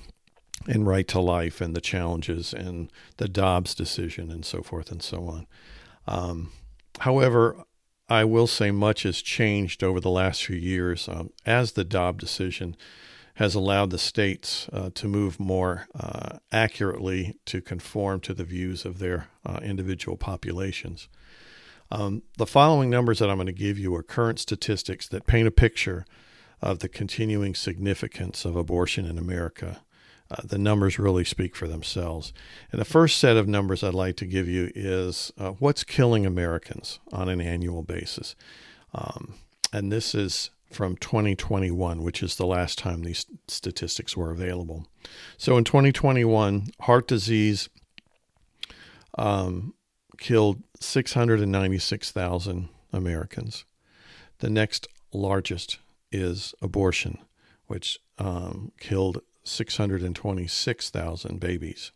[0.69, 5.03] and right to life and the challenges and the Dobbs decision and so forth and
[5.03, 5.49] so on.
[6.07, 6.53] Um,
[7.01, 7.65] however,
[8.09, 12.23] I will say much has changed over the last few years um, as the Dobbs
[12.23, 12.77] decision
[13.35, 18.85] has allowed the states uh, to move more uh, accurately to conform to the views
[18.85, 21.09] of their uh, individual populations.
[21.91, 25.49] Um, the following numbers that I'm going to give you are current statistics that paint
[25.49, 26.05] a picture
[26.61, 29.83] of the continuing significance of abortion in America.
[30.33, 32.33] Uh, the numbers really speak for themselves.
[32.71, 36.25] And the first set of numbers I'd like to give you is uh, what's killing
[36.25, 38.35] Americans on an annual basis.
[38.95, 39.35] Um,
[39.75, 44.87] and this is from 2021, which is the last time these statistics were available.
[45.37, 47.69] So in 2021, heart disease
[49.19, 49.75] um,
[50.17, 53.67] killed 696,000 Americans.
[54.39, 55.79] The next largest
[56.11, 57.19] is abortion,
[57.67, 61.93] which um, killed 626,000 babies.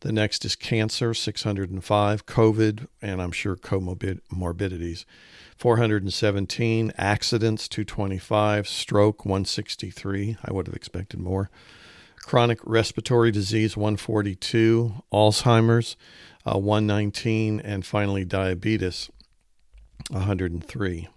[0.00, 5.04] The next is cancer, 605, COVID, and I'm sure comorbidities,
[5.56, 10.36] 417, accidents, 225, stroke, 163.
[10.44, 11.50] I would have expected more.
[12.16, 15.96] Chronic respiratory disease, 142, Alzheimer's,
[16.44, 19.10] uh, 119, and finally diabetes,
[20.10, 21.08] 103.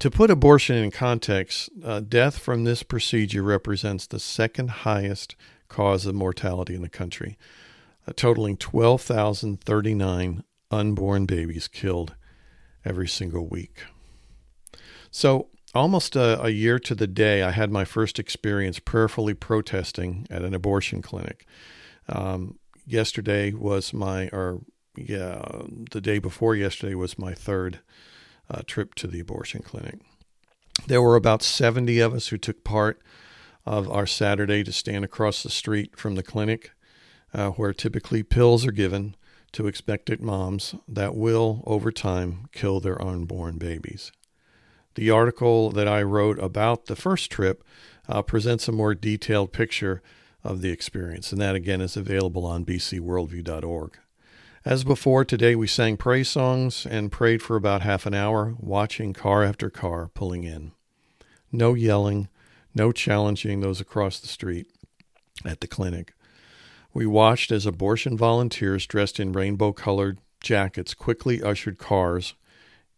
[0.00, 5.36] To put abortion in context, uh, death from this procedure represents the second highest
[5.68, 7.38] cause of mortality in the country,
[8.06, 12.14] uh, totaling 12,039 unborn babies killed
[12.84, 13.84] every single week.
[15.10, 20.26] So, almost a, a, year to the day, I had my first experience prayerfully protesting
[20.30, 21.46] at an abortion clinic.
[22.08, 24.60] Um, yesterday was my, or
[24.96, 25.42] yeah,
[25.90, 27.80] the day before yesterday was my third
[28.50, 29.98] uh, trip to the abortion clinic.
[30.86, 33.00] There were about 70 of us who took part
[33.64, 36.72] of our Saturday to stand across the street from the clinic,
[37.32, 39.16] uh, where typically pills are given
[39.52, 44.12] to expectant moms that will, over time, kill their unborn babies.
[44.96, 47.64] The article that I wrote about the first trip
[48.08, 50.02] uh, presents a more detailed picture
[50.42, 53.98] of the experience, and that again is available on bcworldview.org.
[54.66, 59.12] As before, today we sang praise songs and prayed for about half an hour, watching
[59.12, 60.72] car after car pulling in.
[61.52, 62.28] No yelling,
[62.74, 64.66] no challenging those across the street
[65.44, 66.14] at the clinic.
[66.94, 72.32] We watched as abortion volunteers dressed in rainbow colored jackets quickly ushered cars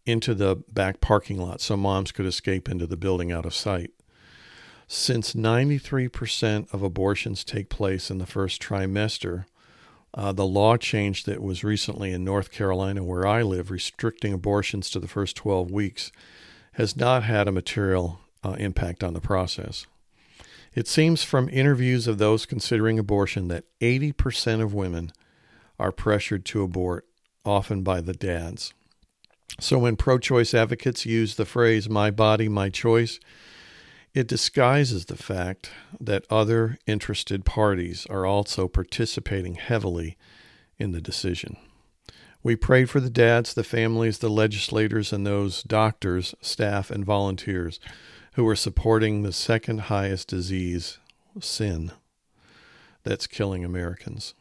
[0.05, 3.91] into the back parking lot so moms could escape into the building out of sight.
[4.87, 9.43] Since 93% of abortions take place in the first trimester,
[10.17, 14.89] uh, the law change that was recently in North Carolina, where I live, restricting abortions
[14.89, 16.11] to the first 12 weeks,
[16.73, 19.85] has not had a material uh, impact on the process.
[20.73, 25.11] It seems from interviews of those considering abortion that 80% of women
[25.79, 27.05] are pressured to abort,
[27.45, 28.73] often by the dads.
[29.59, 33.19] So when pro choice advocates use the phrase, my body, my choice,
[34.17, 35.69] it disguises the fact
[35.99, 40.17] that other interested parties are also participating heavily
[40.79, 41.55] in the decision.
[42.41, 47.79] We prayed for the dads, the families, the legislators, and those doctors, staff, and volunteers
[48.33, 50.97] who are supporting the second highest disease,
[51.39, 51.91] sin,
[53.03, 54.33] that's killing Americans.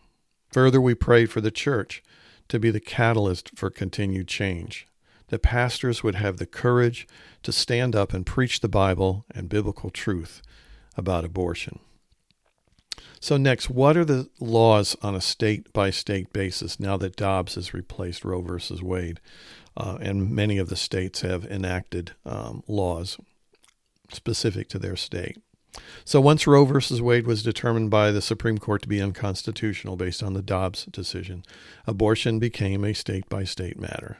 [0.53, 2.03] Further, we prayed for the church
[2.49, 4.87] to be the catalyst for continued change
[5.29, 7.07] that pastors would have the courage
[7.43, 10.43] to stand up and preach the Bible and biblical truth
[10.97, 11.81] about abortion.
[13.21, 17.55] So, next, what are the laws on a state by state basis now that Dobbs
[17.57, 19.21] has replaced Roe versus Wade?
[19.77, 23.19] Uh, and many of the states have enacted um, laws
[24.13, 25.39] specific to their state.
[26.05, 30.23] So, once Roe versus Wade was determined by the Supreme Court to be unconstitutional based
[30.23, 31.45] on the Dobbs decision,
[31.87, 34.19] abortion became a state by state matter.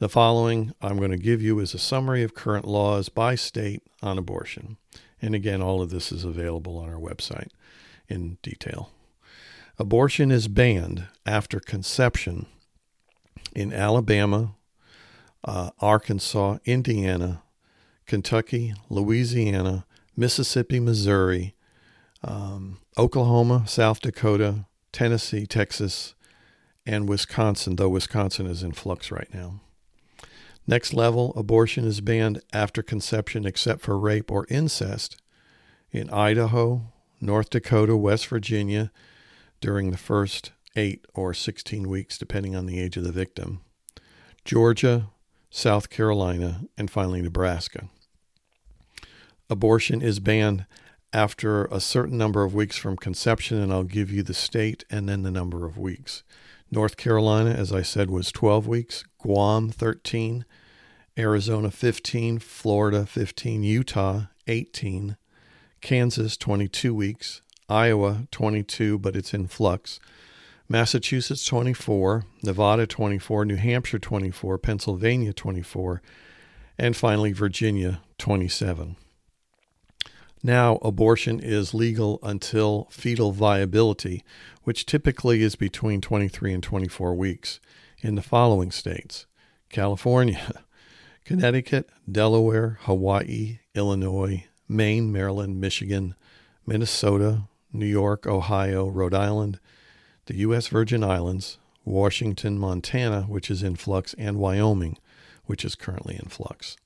[0.00, 3.82] The following I'm going to give you is a summary of current laws by state
[4.02, 4.78] on abortion.
[5.20, 7.48] And again, all of this is available on our website
[8.08, 8.92] in detail.
[9.78, 12.46] Abortion is banned after conception
[13.54, 14.54] in Alabama,
[15.44, 17.42] uh, Arkansas, Indiana,
[18.06, 19.84] Kentucky, Louisiana,
[20.16, 21.54] Mississippi, Missouri,
[22.24, 26.14] um, Oklahoma, South Dakota, Tennessee, Texas,
[26.86, 29.60] and Wisconsin, though Wisconsin is in flux right now.
[30.70, 35.20] Next level, abortion is banned after conception except for rape or incest
[35.90, 38.92] in Idaho, North Dakota, West Virginia
[39.60, 43.62] during the first 8 or 16 weeks, depending on the age of the victim,
[44.44, 45.08] Georgia,
[45.50, 47.88] South Carolina, and finally Nebraska.
[49.50, 50.66] Abortion is banned
[51.12, 55.08] after a certain number of weeks from conception, and I'll give you the state and
[55.08, 56.22] then the number of weeks.
[56.70, 60.44] North Carolina, as I said, was 12 weeks, Guam 13,
[61.20, 65.18] Arizona 15, Florida 15, Utah 18,
[65.82, 70.00] Kansas 22 weeks, Iowa 22, but it's in flux,
[70.66, 76.00] Massachusetts 24, Nevada 24, New Hampshire 24, Pennsylvania 24,
[76.78, 78.96] and finally Virginia 27.
[80.42, 84.24] Now, abortion is legal until fetal viability,
[84.62, 87.60] which typically is between 23 and 24 weeks,
[88.00, 89.26] in the following states
[89.68, 90.64] California,
[91.24, 96.14] Connecticut, Delaware, Hawaii, Illinois, Maine, Maryland, Michigan,
[96.66, 99.58] Minnesota, New York, Ohio, Rhode Island,
[100.26, 100.68] the U.S.
[100.68, 104.96] Virgin Islands, Washington, Montana, which is in flux, and Wyoming,
[105.46, 106.76] which is currently in flux.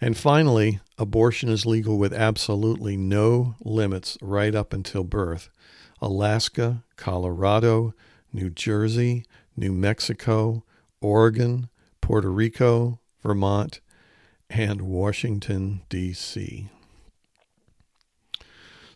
[0.00, 5.48] And finally, abortion is legal with absolutely no limits right up until birth.
[6.02, 7.94] Alaska, Colorado,
[8.32, 9.24] New Jersey,
[9.56, 10.64] New Mexico,
[11.00, 11.68] Oregon,
[12.00, 13.80] Puerto Rico, Vermont,
[14.48, 16.68] and Washington, D.C.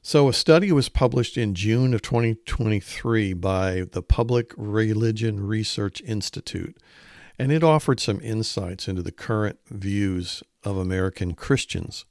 [0.02, 6.76] So, a study was published in June of 2023 by the Public Religion Research Institute,
[7.40, 12.04] and it offered some insights into the current views of American Christians.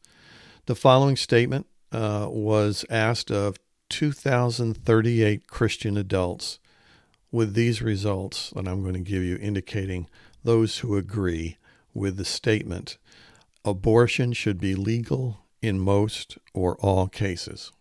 [0.65, 3.55] The following statement uh, was asked of
[3.91, 6.59] 2,038 Christian adults,
[7.31, 10.09] with these results that I'm going to give you indicating
[10.43, 11.55] those who agree
[11.99, 12.97] with the statement
[13.65, 17.71] abortion should be legal in most or all cases.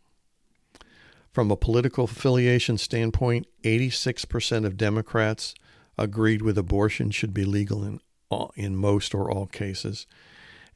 [1.32, 5.54] From a political affiliation standpoint, 86% of Democrats
[5.96, 10.06] agreed with abortion should be legal in, all, in most or all cases,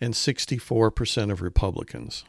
[0.00, 2.24] and 64% of Republicans.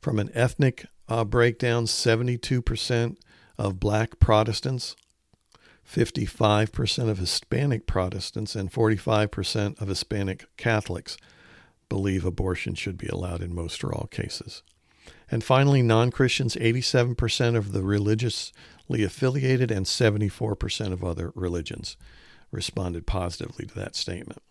[0.00, 3.16] From an ethnic uh, breakdown, 72%
[3.58, 4.96] of black Protestants,
[5.86, 11.16] 55% of Hispanic Protestants, and 45% of Hispanic Catholics
[11.88, 14.62] believe abortion should be allowed in most or all cases.
[15.30, 21.96] And finally, non Christians, 87% of the religiously affiliated and 74% of other religions
[22.50, 24.42] responded positively to that statement.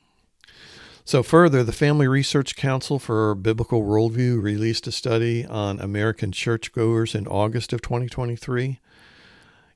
[1.07, 7.13] So, further, the Family Research Council for Biblical Worldview released a study on American churchgoers
[7.13, 8.79] in August of 2023,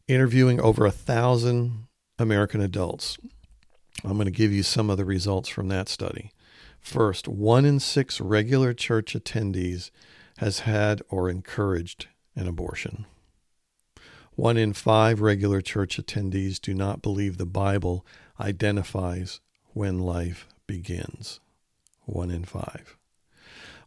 [0.10, 3.18] interviewing over a thousand American adults.
[4.04, 6.32] I'm going to give you some of the results from that study.
[6.80, 9.92] First, one in six regular church attendees
[10.38, 13.06] has had or encouraged an abortion.
[14.34, 18.06] One in five regular church attendees do not believe the Bible
[18.40, 19.42] identifies
[19.74, 21.40] when life begins.
[22.06, 22.98] One in five.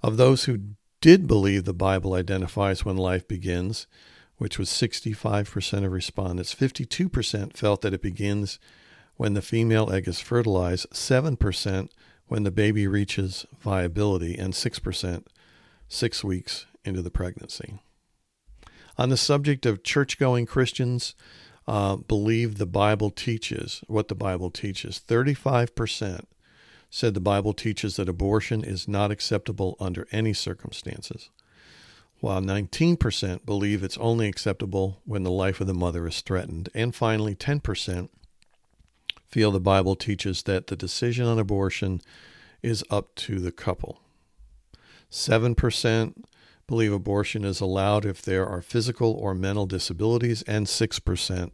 [0.03, 0.61] Of those who
[1.01, 3.87] did believe the Bible identifies when life begins,
[4.43, 8.59] which was 65% of respondents, 52% felt that it begins
[9.15, 11.89] when the female egg is fertilized, 7%
[12.27, 15.27] when the baby reaches viability, and 6%
[15.87, 17.79] six weeks into the pregnancy.
[18.99, 21.15] On the subject of church going Christians,
[21.69, 25.01] uh, believe the Bible teaches what the Bible teaches.
[25.07, 26.25] 35%
[26.91, 31.31] said the Bible teaches that abortion is not acceptable under any circumstances,
[32.23, 36.69] while 19% believe it's only acceptable when the life of the mother is threatened.
[36.73, 38.11] And finally, 10%
[39.27, 42.01] feel the Bible teaches that the decision on abortion
[42.63, 44.03] is up to the couple.
[45.11, 46.15] 7%
[46.69, 51.51] believe abortion is allowed if there are physical or mental disabilities, and 6%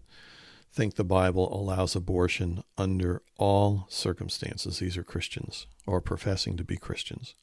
[0.71, 4.81] think the Bible allows abortion under all circumstances.
[4.81, 7.35] These are Christians or professing to be Christians.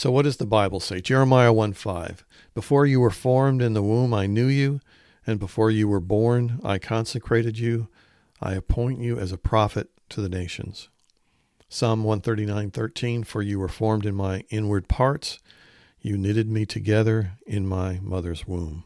[0.00, 1.02] So, what does the Bible say?
[1.02, 2.24] Jeremiah 1 5.
[2.54, 4.80] Before you were formed in the womb, I knew you,
[5.26, 7.88] and before you were born, I consecrated you.
[8.40, 10.88] I appoint you as a prophet to the nations.
[11.68, 13.24] Psalm 139 13.
[13.24, 15.38] For you were formed in my inward parts,
[16.00, 18.84] you knitted me together in my mother's womb.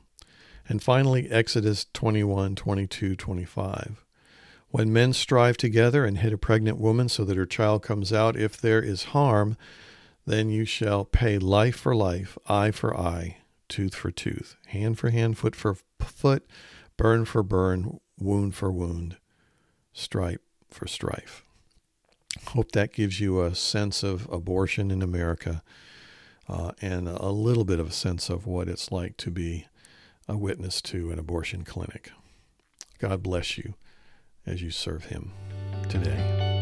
[0.69, 4.05] And finally, Exodus 21, 22, 25.
[4.71, 8.37] When men strive together and hit a pregnant woman so that her child comes out,
[8.37, 9.57] if there is harm,
[10.27, 13.39] then you shall pay life for life, eye for eye,
[13.69, 16.47] tooth for tooth, hand for hand, foot for foot,
[16.97, 19.17] burn for burn, wound for wound,
[19.93, 21.45] stripe for strife.
[22.49, 25.63] Hope that gives you a sense of abortion in America
[26.49, 29.67] uh, and a little bit of a sense of what it's like to be
[30.29, 32.11] a witness to an abortion clinic.
[32.99, 33.75] God bless you
[34.47, 35.33] as you serve Him
[35.89, 36.54] today.